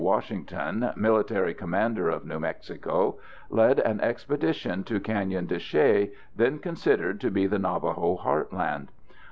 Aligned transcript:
Washington, 0.03 0.91
military 0.95 1.53
commander 1.53 2.09
of 2.09 2.25
New 2.25 2.39
Mexico, 2.39 3.19
led 3.51 3.79
an 3.81 3.99
expedition 4.01 4.83
to 4.85 4.99
Canyon 4.99 5.45
de 5.45 5.59
Chelly, 5.59 6.11
then 6.35 6.57
considered 6.57 7.21
to 7.21 7.29
be 7.29 7.45
the 7.45 7.59
Navajo 7.59 8.17
heartland. 8.17 8.87